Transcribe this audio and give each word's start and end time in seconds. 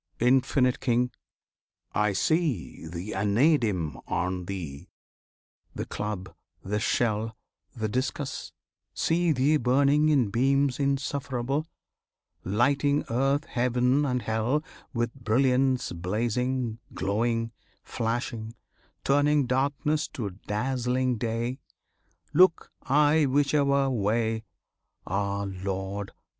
Infinite 0.19 0.79
King! 0.79 1.11
I 1.93 2.13
see 2.13 2.87
The 2.87 3.11
anadem 3.11 4.01
on 4.07 4.45
Thee, 4.45 4.89
The 5.75 5.85
club, 5.85 6.33
the 6.63 6.79
shell, 6.79 7.37
the 7.75 7.87
discus; 7.87 8.51
see 8.95 9.31
Thee 9.31 9.57
burning 9.57 10.09
In 10.09 10.31
beams 10.31 10.79
insufferable, 10.79 11.67
Lighting 12.43 13.05
earth, 13.11 13.45
heaven, 13.45 14.03
and 14.03 14.23
hell 14.23 14.63
With 14.91 15.13
brilliance 15.13 15.91
blazing, 15.91 16.79
glowing, 16.95 17.51
flashing; 17.83 18.55
turning 19.03 19.45
Darkness 19.45 20.07
to 20.13 20.31
dazzling 20.47 21.19
day, 21.19 21.59
Look 22.33 22.71
I 22.81 23.27
whichever 23.27 23.87
way; 23.91 24.45
Ah, 25.05 25.43
Lord! 25.47 26.09